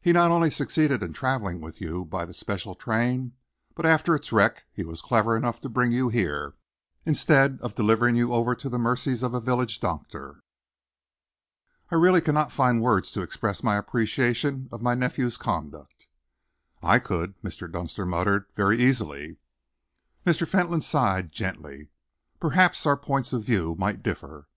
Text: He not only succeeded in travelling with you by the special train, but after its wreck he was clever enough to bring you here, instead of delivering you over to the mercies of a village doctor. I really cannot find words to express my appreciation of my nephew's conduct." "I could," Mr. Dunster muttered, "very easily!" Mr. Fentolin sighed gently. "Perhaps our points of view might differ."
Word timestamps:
He 0.00 0.12
not 0.12 0.32
only 0.32 0.50
succeeded 0.50 1.00
in 1.00 1.12
travelling 1.12 1.60
with 1.60 1.80
you 1.80 2.04
by 2.04 2.24
the 2.26 2.34
special 2.34 2.74
train, 2.74 3.34
but 3.76 3.86
after 3.86 4.16
its 4.16 4.32
wreck 4.32 4.64
he 4.72 4.84
was 4.84 5.00
clever 5.00 5.36
enough 5.36 5.60
to 5.60 5.68
bring 5.68 5.92
you 5.92 6.08
here, 6.08 6.54
instead 7.06 7.60
of 7.60 7.76
delivering 7.76 8.16
you 8.16 8.34
over 8.34 8.56
to 8.56 8.68
the 8.68 8.80
mercies 8.80 9.22
of 9.22 9.32
a 9.32 9.38
village 9.40 9.78
doctor. 9.78 10.42
I 11.88 11.94
really 11.94 12.20
cannot 12.20 12.50
find 12.50 12.82
words 12.82 13.12
to 13.12 13.22
express 13.22 13.62
my 13.62 13.76
appreciation 13.76 14.68
of 14.72 14.82
my 14.82 14.96
nephew's 14.96 15.36
conduct." 15.36 16.08
"I 16.82 16.98
could," 16.98 17.40
Mr. 17.40 17.70
Dunster 17.70 18.04
muttered, 18.04 18.46
"very 18.56 18.76
easily!" 18.76 19.36
Mr. 20.26 20.48
Fentolin 20.48 20.80
sighed 20.80 21.30
gently. 21.30 21.90
"Perhaps 22.40 22.86
our 22.86 22.96
points 22.96 23.32
of 23.32 23.44
view 23.44 23.76
might 23.78 24.02
differ." 24.02 24.48